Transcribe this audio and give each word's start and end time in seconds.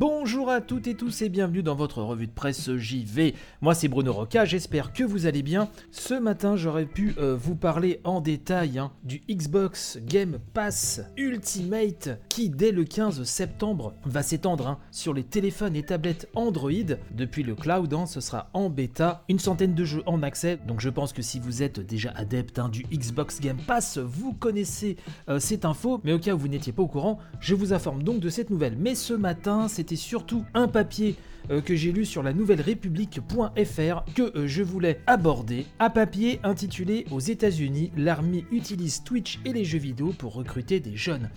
Bonjour 0.00 0.48
à 0.48 0.62
toutes 0.62 0.86
et 0.86 0.94
tous 0.94 1.20
et 1.20 1.28
bienvenue 1.28 1.62
dans 1.62 1.74
votre 1.74 2.02
revue 2.02 2.26
de 2.26 2.32
presse 2.32 2.74
JV. 2.74 3.34
Moi 3.60 3.74
c'est 3.74 3.88
Bruno 3.88 4.14
Roca, 4.14 4.46
j'espère 4.46 4.94
que 4.94 5.04
vous 5.04 5.26
allez 5.26 5.42
bien. 5.42 5.68
Ce 5.90 6.14
matin 6.14 6.56
j'aurais 6.56 6.86
pu 6.86 7.12
euh, 7.18 7.36
vous 7.36 7.54
parler 7.54 8.00
en 8.04 8.22
détail 8.22 8.78
hein, 8.78 8.92
du 9.04 9.20
Xbox 9.28 9.98
Game 10.06 10.38
Pass 10.54 11.02
Ultimate 11.18 12.18
qui 12.30 12.48
dès 12.48 12.72
le 12.72 12.84
15 12.84 13.24
septembre 13.24 13.92
va 14.06 14.22
s'étendre 14.22 14.68
hein, 14.68 14.78
sur 14.90 15.12
les 15.12 15.22
téléphones 15.22 15.76
et 15.76 15.82
tablettes 15.82 16.30
Android. 16.34 16.70
Depuis 17.10 17.42
le 17.42 17.54
cloud, 17.54 17.92
hein, 17.92 18.06
ce 18.06 18.22
sera 18.22 18.48
en 18.54 18.70
bêta, 18.70 19.22
une 19.28 19.38
centaine 19.38 19.74
de 19.74 19.84
jeux 19.84 20.02
en 20.06 20.22
accès. 20.22 20.58
Donc 20.66 20.80
je 20.80 20.88
pense 20.88 21.12
que 21.12 21.20
si 21.20 21.38
vous 21.38 21.62
êtes 21.62 21.78
déjà 21.78 22.10
adepte 22.12 22.58
du 22.72 22.84
Xbox 22.84 23.38
Game 23.38 23.58
Pass, 23.66 23.98
vous 23.98 24.32
connaissez 24.32 24.96
euh, 25.28 25.38
cette 25.40 25.66
info. 25.66 26.00
Mais 26.04 26.14
au 26.14 26.18
cas 26.18 26.32
où 26.32 26.38
vous 26.38 26.48
n'étiez 26.48 26.72
pas 26.72 26.84
au 26.84 26.88
courant, 26.88 27.18
je 27.38 27.54
vous 27.54 27.74
informe 27.74 28.02
donc 28.02 28.20
de 28.20 28.30
cette 28.30 28.48
nouvelle. 28.48 28.78
Mais 28.78 28.94
ce 28.94 29.12
matin, 29.12 29.68
c'était 29.90 30.02
surtout 30.02 30.44
un 30.54 30.68
papier 30.68 31.16
euh, 31.50 31.60
que 31.60 31.74
j'ai 31.74 31.90
lu 31.90 32.04
sur 32.04 32.22
la 32.22 32.32
nouvelle 32.32 32.60
république.fr 32.60 34.04
que 34.14 34.38
euh, 34.38 34.46
je 34.46 34.62
voulais 34.62 35.00
aborder. 35.08 35.66
Un 35.80 35.90
papier 35.90 36.38
intitulé 36.44 37.06
Aux 37.10 37.18
États-Unis, 37.18 37.90
l'armée 37.96 38.44
utilise 38.52 39.02
Twitch 39.02 39.40
et 39.44 39.52
les 39.52 39.64
jeux 39.64 39.80
vidéo 39.80 40.12
pour 40.16 40.34
recruter 40.34 40.78
des 40.78 40.94
jeunes. 40.94 41.28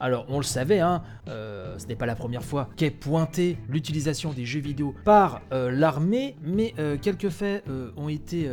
Alors, 0.00 0.26
on 0.28 0.38
le 0.38 0.42
savait, 0.42 0.80
hein, 0.80 1.04
euh, 1.28 1.78
ce 1.78 1.86
n'est 1.86 1.94
pas 1.94 2.06
la 2.06 2.16
première 2.16 2.42
fois 2.42 2.68
qu'est 2.74 2.90
pointée 2.90 3.58
l'utilisation 3.68 4.32
des 4.32 4.44
jeux 4.44 4.58
vidéo 4.60 4.92
par 5.04 5.42
l'armée, 5.52 6.36
mais 6.42 6.74
quelques 7.00 7.28
faits 7.28 7.64
ont 7.96 8.08
été 8.08 8.48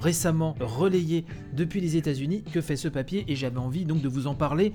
récemment 0.00 0.54
relayés 0.60 1.24
depuis 1.54 1.80
les 1.80 1.96
États-Unis. 1.96 2.42
Que 2.52 2.60
fait 2.60 2.76
ce 2.76 2.88
papier? 2.88 3.24
Et 3.28 3.36
j'avais 3.36 3.58
envie 3.58 3.84
donc 3.84 4.02
de 4.02 4.08
vous 4.08 4.26
en 4.26 4.34
parler 4.34 4.72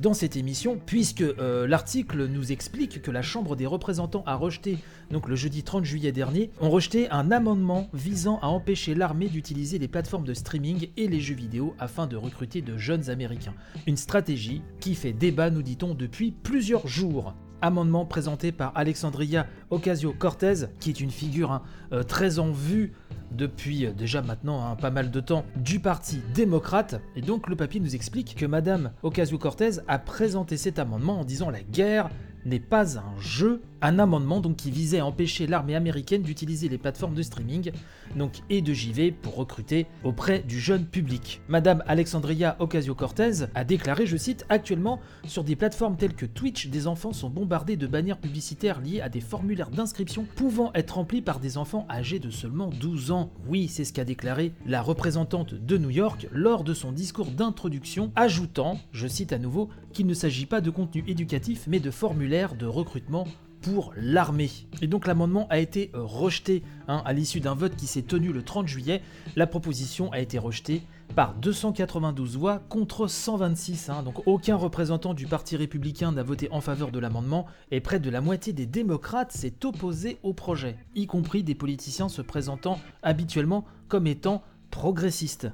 dans 0.00 0.14
cette 0.14 0.36
émission, 0.36 0.78
puisque 0.84 1.24
l'article 1.38 2.26
nous 2.26 2.52
explique 2.52 3.02
que 3.02 3.10
la 3.10 3.22
Chambre 3.22 3.56
des 3.56 3.66
représentants 3.66 4.24
a 4.26 4.34
rejeté 4.34 4.78
donc 5.10 5.28
le 5.28 5.36
jeudi 5.36 5.62
30 5.62 5.84
juillet 5.84 6.12
dernier, 6.12 6.50
ont 6.60 6.70
rejeté 6.70 7.08
un 7.10 7.30
amendement 7.30 7.88
visant 7.94 8.38
à 8.40 8.48
empêcher 8.48 8.94
l'armée 8.94 9.28
d'utiliser 9.28 9.78
les 9.78 9.88
plateformes 9.88 10.24
de 10.24 10.34
streaming 10.34 10.88
et 10.96 11.06
les 11.06 11.20
jeux 11.20 11.34
vidéo 11.34 11.74
afin 11.78 12.06
de 12.06 12.16
recruter 12.16 12.60
de 12.62 12.76
jeunes 12.76 13.08
Américains. 13.08 13.54
Une 13.86 13.96
stratégie 13.96 14.62
qui 14.80 14.94
fait 14.94 15.12
débat, 15.12 15.50
nous 15.50 15.62
dit-on, 15.62 15.94
depuis 15.94 16.32
plusieurs 16.32 16.86
jours 16.86 17.34
amendement 17.62 18.04
présenté 18.04 18.52
par 18.52 18.72
Alexandria 18.74 19.46
Ocasio-Cortez, 19.70 20.66
qui 20.80 20.90
est 20.90 21.00
une 21.00 21.10
figure 21.10 21.52
hein, 21.52 21.62
euh, 21.92 22.02
très 22.02 22.38
en 22.38 22.50
vue 22.50 22.92
depuis 23.32 23.86
euh, 23.86 23.92
déjà 23.92 24.22
maintenant 24.22 24.64
hein, 24.64 24.76
pas 24.76 24.90
mal 24.90 25.10
de 25.10 25.20
temps 25.20 25.44
du 25.56 25.80
Parti 25.80 26.20
démocrate. 26.34 27.00
Et 27.16 27.20
donc 27.20 27.48
le 27.48 27.56
papier 27.56 27.80
nous 27.80 27.94
explique 27.94 28.34
que 28.34 28.46
Madame 28.46 28.92
Ocasio-Cortez 29.02 29.80
a 29.88 29.98
présenté 29.98 30.56
cet 30.56 30.78
amendement 30.78 31.20
en 31.20 31.24
disant 31.24 31.50
la 31.50 31.62
guerre 31.62 32.10
n'est 32.44 32.60
pas 32.60 32.96
un 32.98 33.20
jeu, 33.20 33.60
un 33.82 33.98
amendement 33.98 34.40
donc 34.40 34.56
qui 34.56 34.70
visait 34.70 35.00
à 35.00 35.06
empêcher 35.06 35.46
l'armée 35.46 35.74
américaine 35.74 36.22
d'utiliser 36.22 36.68
les 36.68 36.78
plateformes 36.78 37.14
de 37.14 37.22
streaming 37.22 37.72
donc, 38.14 38.40
et 38.50 38.62
de 38.62 38.72
JV 38.72 39.12
pour 39.12 39.36
recruter 39.36 39.86
auprès 40.04 40.40
du 40.40 40.58
jeune 40.60 40.84
public. 40.84 41.40
Madame 41.48 41.82
Alexandria 41.86 42.56
Ocasio-Cortez 42.60 43.46
a 43.54 43.64
déclaré, 43.64 44.06
je 44.06 44.16
cite, 44.16 44.44
Actuellement, 44.48 45.00
sur 45.24 45.44
des 45.44 45.56
plateformes 45.56 45.96
telles 45.96 46.14
que 46.14 46.26
Twitch, 46.26 46.68
des 46.68 46.86
enfants 46.86 47.12
sont 47.12 47.30
bombardés 47.30 47.76
de 47.76 47.86
bannières 47.86 48.18
publicitaires 48.18 48.80
liées 48.80 49.00
à 49.00 49.08
des 49.08 49.20
formulaires 49.20 49.70
d'inscription 49.70 50.26
pouvant 50.36 50.72
être 50.74 50.92
remplis 50.92 51.22
par 51.22 51.40
des 51.40 51.58
enfants 51.58 51.86
âgés 51.90 52.18
de 52.18 52.30
seulement 52.30 52.68
12 52.68 53.10
ans. 53.10 53.30
Oui, 53.48 53.68
c'est 53.68 53.84
ce 53.84 53.92
qu'a 53.92 54.04
déclaré 54.04 54.52
la 54.66 54.82
représentante 54.82 55.54
de 55.54 55.78
New 55.78 55.90
York 55.90 56.28
lors 56.32 56.64
de 56.64 56.74
son 56.74 56.92
discours 56.92 57.30
d'introduction, 57.30 58.12
ajoutant, 58.16 58.78
je 58.92 59.06
cite 59.06 59.32
à 59.32 59.38
nouveau, 59.38 59.68
qu'il 59.92 60.06
ne 60.06 60.14
s'agit 60.14 60.46
pas 60.46 60.60
de 60.60 60.70
contenu 60.70 61.04
éducatif 61.06 61.64
mais 61.66 61.80
de 61.80 61.90
formulaires 61.90 62.54
de 62.54 62.66
recrutement 62.66 63.26
pour 63.62 63.92
l'armée. 63.96 64.50
Et 64.82 64.86
donc 64.86 65.06
l'amendement 65.06 65.46
a 65.50 65.58
été 65.58 65.90
euh, 65.94 66.02
rejeté 66.02 66.62
hein, 66.88 67.02
à 67.04 67.12
l'issue 67.12 67.40
d'un 67.40 67.54
vote 67.54 67.76
qui 67.76 67.86
s'est 67.86 68.02
tenu 68.02 68.32
le 68.32 68.42
30 68.42 68.68
juillet. 68.68 69.02
La 69.34 69.46
proposition 69.46 70.12
a 70.12 70.20
été 70.20 70.38
rejetée 70.38 70.82
par 71.14 71.34
292 71.34 72.36
voix 72.36 72.60
contre 72.68 73.06
126. 73.06 73.90
Hein. 73.90 74.02
donc 74.02 74.26
aucun 74.26 74.56
représentant 74.56 75.14
du 75.14 75.26
Parti 75.26 75.56
républicain 75.56 76.12
n'a 76.12 76.22
voté 76.22 76.48
en 76.50 76.60
faveur 76.60 76.90
de 76.90 76.98
l'amendement 76.98 77.46
et 77.70 77.80
près 77.80 78.00
de 78.00 78.10
la 78.10 78.20
moitié 78.20 78.52
des 78.52 78.66
démocrates 78.66 79.32
s'est 79.32 79.64
opposé 79.64 80.18
au 80.22 80.32
projet, 80.32 80.76
y 80.94 81.06
compris 81.06 81.42
des 81.42 81.54
politiciens 81.54 82.08
se 82.08 82.22
présentant 82.22 82.80
habituellement 83.02 83.64
comme 83.88 84.06
étant 84.06 84.42
progressistes. 84.70 85.48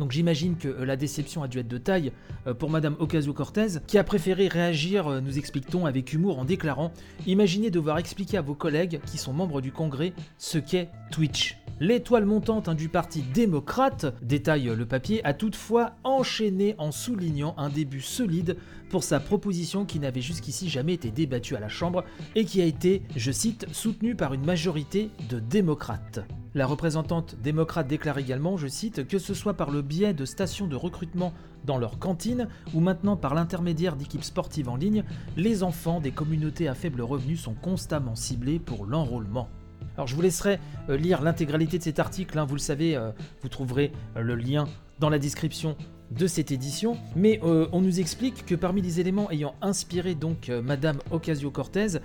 Donc 0.00 0.12
j'imagine 0.12 0.56
que 0.56 0.66
euh, 0.66 0.86
la 0.86 0.96
déception 0.96 1.42
a 1.42 1.48
dû 1.48 1.58
être 1.58 1.68
de 1.68 1.76
taille 1.76 2.10
euh, 2.46 2.54
pour 2.54 2.70
Madame 2.70 2.96
Ocasio-Cortez, 2.98 3.80
qui 3.86 3.98
a 3.98 4.02
préféré 4.02 4.48
réagir, 4.48 5.06
euh, 5.06 5.20
nous 5.20 5.38
explique-t-on, 5.38 5.84
avec 5.84 6.14
humour 6.14 6.38
en 6.38 6.46
déclarant 6.46 6.90
Imaginez 7.26 7.70
devoir 7.70 7.98
expliquer 7.98 8.38
à 8.38 8.42
vos 8.42 8.54
collègues 8.54 9.00
qui 9.04 9.18
sont 9.18 9.34
membres 9.34 9.60
du 9.60 9.72
Congrès 9.72 10.14
ce 10.38 10.56
qu'est 10.56 10.88
Twitch. 11.10 11.59
L'étoile 11.82 12.26
montante 12.26 12.68
hein, 12.68 12.74
du 12.74 12.90
Parti 12.90 13.22
démocrate, 13.22 14.14
détaille 14.20 14.70
le 14.76 14.84
papier, 14.84 15.24
a 15.24 15.32
toutefois 15.32 15.92
enchaîné 16.04 16.74
en 16.76 16.92
soulignant 16.92 17.54
un 17.56 17.70
début 17.70 18.02
solide 18.02 18.58
pour 18.90 19.02
sa 19.02 19.18
proposition 19.18 19.86
qui 19.86 19.98
n'avait 19.98 20.20
jusqu'ici 20.20 20.68
jamais 20.68 20.92
été 20.92 21.10
débattue 21.10 21.56
à 21.56 21.60
la 21.60 21.70
Chambre 21.70 22.04
et 22.34 22.44
qui 22.44 22.60
a 22.60 22.66
été, 22.66 23.00
je 23.16 23.32
cite, 23.32 23.66
soutenue 23.72 24.14
par 24.14 24.34
une 24.34 24.44
majorité 24.44 25.08
de 25.30 25.38
démocrates. 25.38 26.20
La 26.54 26.66
représentante 26.66 27.36
démocrate 27.42 27.88
déclare 27.88 28.18
également, 28.18 28.58
je 28.58 28.66
cite, 28.66 29.08
que 29.08 29.18
ce 29.18 29.32
soit 29.32 29.54
par 29.54 29.70
le 29.70 29.80
biais 29.80 30.12
de 30.12 30.26
stations 30.26 30.66
de 30.66 30.76
recrutement 30.76 31.32
dans 31.64 31.78
leurs 31.78 31.98
cantines 31.98 32.48
ou 32.74 32.80
maintenant 32.80 33.16
par 33.16 33.34
l'intermédiaire 33.34 33.96
d'équipes 33.96 34.24
sportives 34.24 34.68
en 34.68 34.76
ligne, 34.76 35.02
les 35.38 35.62
enfants 35.62 36.00
des 36.00 36.10
communautés 36.10 36.68
à 36.68 36.74
faible 36.74 37.00
revenu 37.00 37.38
sont 37.38 37.54
constamment 37.54 38.16
ciblés 38.16 38.58
pour 38.58 38.84
l'enrôlement. 38.84 39.48
Alors 39.96 40.06
je 40.06 40.14
vous 40.14 40.22
laisserai 40.22 40.58
euh, 40.88 40.96
lire 40.96 41.22
l'intégralité 41.22 41.78
de 41.78 41.82
cet 41.82 41.98
article, 41.98 42.38
hein. 42.38 42.44
vous 42.44 42.54
le 42.54 42.60
savez, 42.60 42.96
euh, 42.96 43.10
vous 43.42 43.48
trouverez 43.48 43.92
euh, 44.16 44.22
le 44.22 44.34
lien 44.34 44.66
dans 44.98 45.10
la 45.10 45.18
description 45.18 45.76
de 46.10 46.26
cette 46.26 46.50
édition, 46.50 46.98
mais 47.14 47.40
on 47.42 47.80
nous 47.80 48.00
explique 48.00 48.44
que 48.44 48.56
parmi 48.56 48.82
les 48.82 48.98
éléments 48.98 49.30
ayant 49.30 49.54
inspiré 49.62 50.16
donc 50.16 50.50
Madame 50.50 50.98
Ocasio-Cortez, 51.12 52.00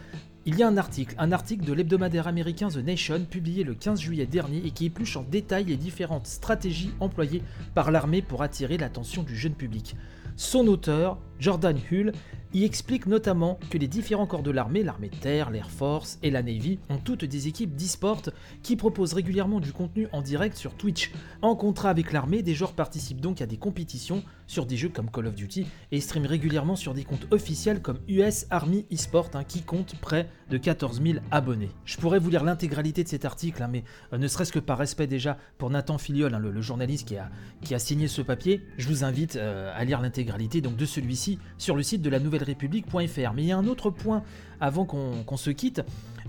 il 0.45 0.59
y 0.59 0.63
a 0.63 0.67
un 0.67 0.77
article, 0.77 1.15
un 1.17 1.31
article 1.31 1.65
de 1.65 1.73
l'hebdomadaire 1.73 2.27
américain 2.27 2.69
The 2.69 2.77
Nation 2.77 3.25
publié 3.25 3.63
le 3.63 3.73
15 3.73 3.99
juillet 3.99 4.27
dernier 4.27 4.61
et 4.63 4.69
qui 4.69 4.85
épluche 4.85 5.17
en 5.17 5.23
détail 5.23 5.65
les 5.65 5.75
différentes 5.75 6.27
stratégies 6.27 6.91
employées 6.99 7.41
par 7.73 7.89
l'armée 7.89 8.21
pour 8.21 8.43
attirer 8.43 8.77
l'attention 8.77 9.23
du 9.23 9.35
jeune 9.35 9.55
public. 9.55 9.95
Son 10.37 10.67
auteur, 10.67 11.17
Jordan 11.39 11.77
Hull, 11.91 12.13
y 12.55 12.63
explique 12.63 13.05
notamment 13.05 13.59
que 13.69 13.77
les 13.77 13.89
différents 13.89 14.25
corps 14.25 14.41
de 14.41 14.51
l'armée, 14.51 14.81
l'armée 14.81 15.09
de 15.09 15.15
terre, 15.15 15.49
l'Air 15.49 15.69
Force 15.69 16.19
et 16.23 16.31
la 16.31 16.41
Navy, 16.41 16.79
ont 16.89 16.97
toutes 16.97 17.25
des 17.25 17.49
équipes 17.49 17.75
d'e-sport 17.75 18.21
qui 18.63 18.77
proposent 18.77 19.13
régulièrement 19.13 19.59
du 19.59 19.73
contenu 19.73 20.07
en 20.13 20.21
direct 20.21 20.55
sur 20.55 20.73
Twitch. 20.73 21.11
En 21.41 21.57
contrat 21.57 21.89
avec 21.89 22.13
l'armée, 22.13 22.43
des 22.43 22.53
joueurs 22.53 22.71
participent 22.71 23.19
donc 23.19 23.41
à 23.41 23.45
des 23.45 23.57
compétitions 23.57 24.23
sur 24.47 24.65
des 24.65 24.77
jeux 24.77 24.89
comme 24.89 25.11
Call 25.11 25.27
of 25.27 25.35
Duty 25.35 25.65
et 25.91 25.99
streament 25.99 26.27
régulièrement 26.27 26.77
sur 26.77 26.93
des 26.93 27.03
comptes 27.03 27.27
officiels 27.31 27.81
comme 27.81 27.99
US 28.07 28.45
Army 28.51 28.85
eSport 28.89 29.31
hein, 29.33 29.43
qui 29.43 29.63
compte 29.63 29.99
près 29.99 30.29
de 30.49 30.57
14 30.57 31.01
000 31.01 31.17
abonnés. 31.31 31.71
Je 31.83 31.97
pourrais 31.97 32.19
vous 32.19 32.29
lire 32.29 32.43
l'intégralité 32.43 33.03
de 33.03 33.09
cet 33.09 33.25
article, 33.25 33.63
hein, 33.63 33.69
mais 33.69 33.83
euh, 34.13 34.17
ne 34.17 34.27
serait-ce 34.27 34.53
que 34.53 34.59
par 34.59 34.77
respect 34.77 35.07
déjà 35.07 35.37
pour 35.57 35.71
Nathan 35.71 35.97
Filiol, 35.97 36.33
hein, 36.33 36.39
le, 36.39 36.61
journaliste 36.61 37.07
qui 37.61 37.73
a, 37.75 37.79
signé 37.79 38.07
ce 38.07 38.21
papier, 38.21 38.61
je 38.77 38.87
vous 38.87 39.03
invite 39.03 39.35
euh, 39.35 39.73
à 39.75 39.83
lire 39.83 39.99
l'intégralité 39.99 40.61
de 40.61 40.85
celui-ci 40.85 41.24
sur 41.57 41.75
le 41.75 41.83
site 41.83 42.01
de 42.01 42.09
la 42.09 42.19
nouvelle 42.19 42.43
république.fr. 42.43 43.33
Mais 43.33 43.43
il 43.43 43.45
y 43.45 43.51
a 43.51 43.57
un 43.57 43.67
autre 43.67 43.89
point 43.89 44.23
avant 44.59 44.85
qu'on 44.85 45.37
se 45.37 45.49
quitte 45.49 45.81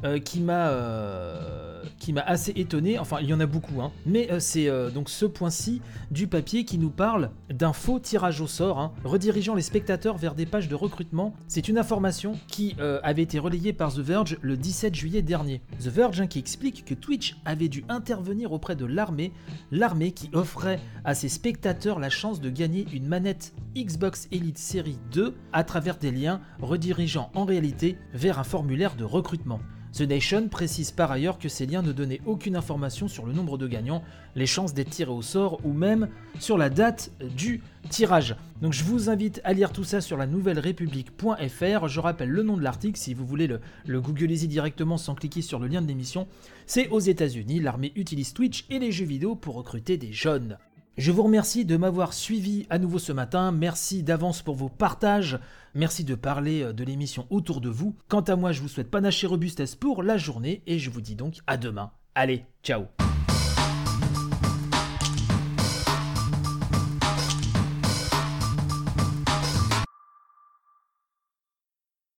euh, 0.04 0.18
qui 0.18 0.40
m'a 0.40 0.68
euh, 0.68 1.75
m'a 2.12 2.22
assez 2.22 2.52
étonné. 2.56 2.98
Enfin, 2.98 3.18
il 3.20 3.28
y 3.28 3.34
en 3.34 3.40
a 3.40 3.46
beaucoup, 3.46 3.80
hein. 3.80 3.92
mais 4.04 4.30
euh, 4.30 4.40
c'est 4.40 4.70
donc 4.92 5.08
ce 5.08 5.26
point-ci 5.26 5.80
du 6.10 6.26
papier 6.26 6.64
qui 6.64 6.78
nous 6.78 6.90
parle 6.90 7.30
d'un 7.50 7.72
faux 7.72 7.98
tirage 7.98 8.40
au 8.40 8.46
sort, 8.46 8.78
hein, 8.78 8.92
redirigeant 9.04 9.54
les 9.54 9.62
spectateurs 9.62 10.16
vers 10.16 10.34
des 10.34 10.46
pages 10.46 10.68
de 10.68 10.74
recrutement. 10.74 11.34
C'est 11.48 11.68
une 11.68 11.78
information 11.78 12.38
qui 12.48 12.76
avait 13.02 13.22
été 13.22 13.38
relayée 13.38 13.72
par 13.72 13.92
The 13.92 13.98
Verge 13.98 14.38
le 14.40 14.56
17 14.56 14.94
juillet 14.94 15.22
dernier. 15.22 15.60
The 15.80 15.88
Verge 15.88 16.20
hein, 16.20 16.26
qui 16.26 16.38
explique 16.38 16.84
que 16.84 16.94
Twitch 16.94 17.36
avait 17.44 17.68
dû 17.68 17.84
intervenir 17.88 18.52
auprès 18.52 18.76
de 18.76 18.84
l'armée, 18.84 19.32
l'armée 19.70 20.12
qui 20.12 20.30
offrait 20.32 20.80
à 21.04 21.14
ses 21.14 21.28
spectateurs 21.28 21.98
la 21.98 22.10
chance 22.10 22.40
de 22.40 22.50
gagner 22.50 22.86
une 22.92 23.06
manette 23.06 23.52
Xbox 23.76 24.28
Elite 24.32 24.58
Série 24.58 24.98
2 25.12 25.34
à 25.52 25.64
travers 25.64 25.98
des 25.98 26.10
liens 26.10 26.40
redirigeant 26.60 27.30
en 27.34 27.44
réalité 27.44 27.98
vers 28.12 28.38
un 28.38 28.44
formulaire 28.44 28.96
de 28.96 29.04
recrutement. 29.04 29.60
The 29.96 30.02
Nation 30.02 30.48
précise 30.48 30.90
par 30.90 31.10
ailleurs 31.10 31.38
que 31.38 31.48
ces 31.48 31.64
liens 31.64 31.80
ne 31.80 31.92
donnaient 31.92 32.20
aucune 32.26 32.54
information 32.54 33.08
sur 33.08 33.24
le 33.24 33.32
nombre 33.32 33.56
de 33.56 33.66
gagnants, 33.66 34.02
les 34.34 34.44
chances 34.44 34.74
d'être 34.74 34.90
tirés 34.90 35.10
au 35.10 35.22
sort 35.22 35.58
ou 35.64 35.72
même 35.72 36.10
sur 36.38 36.58
la 36.58 36.68
date 36.68 37.12
du 37.34 37.62
tirage. 37.88 38.36
Donc 38.60 38.74
je 38.74 38.84
vous 38.84 39.08
invite 39.08 39.40
à 39.42 39.54
lire 39.54 39.72
tout 39.72 39.84
ça 39.84 40.02
sur 40.02 40.18
la 40.18 40.26
nouvelle 40.26 40.58
république.fr. 40.58 41.88
Je 41.88 42.00
rappelle 42.00 42.28
le 42.28 42.42
nom 42.42 42.58
de 42.58 42.62
l'article 42.62 42.98
si 42.98 43.14
vous 43.14 43.24
voulez 43.24 43.46
le, 43.46 43.60
le 43.86 44.02
googliser 44.02 44.48
directement 44.48 44.98
sans 44.98 45.14
cliquer 45.14 45.40
sur 45.40 45.58
le 45.58 45.66
lien 45.66 45.80
de 45.80 45.88
l'émission. 45.88 46.28
C'est 46.66 46.88
aux 46.88 47.00
États-Unis, 47.00 47.60
l'armée 47.60 47.92
utilise 47.96 48.34
Twitch 48.34 48.66
et 48.68 48.78
les 48.78 48.92
jeux 48.92 49.06
vidéo 49.06 49.34
pour 49.34 49.54
recruter 49.54 49.96
des 49.96 50.12
jeunes. 50.12 50.58
Je 50.96 51.12
vous 51.12 51.22
remercie 51.22 51.66
de 51.66 51.76
m'avoir 51.76 52.14
suivi 52.14 52.66
à 52.70 52.78
nouveau 52.78 52.98
ce 52.98 53.12
matin. 53.12 53.52
Merci 53.52 54.02
d'avance 54.02 54.40
pour 54.40 54.54
vos 54.54 54.70
partages. 54.70 55.38
Merci 55.74 56.04
de 56.04 56.14
parler 56.14 56.62
euh, 56.62 56.72
de 56.72 56.84
l'émission 56.84 57.26
autour 57.28 57.60
de 57.60 57.68
vous. 57.68 57.94
Quant 58.08 58.22
à 58.22 58.34
moi, 58.34 58.52
je 58.52 58.62
vous 58.62 58.68
souhaite 58.68 58.90
panache 58.90 59.22
et 59.22 59.26
robustesse 59.26 59.74
pour 59.74 60.02
la 60.02 60.16
journée 60.16 60.62
et 60.66 60.78
je 60.78 60.88
vous 60.88 61.02
dis 61.02 61.14
donc 61.14 61.40
à 61.46 61.58
demain. 61.58 61.90
Allez, 62.14 62.46
ciao 62.62 62.86